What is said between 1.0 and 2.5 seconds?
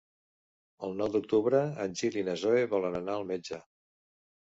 nou d'octubre en Gil i na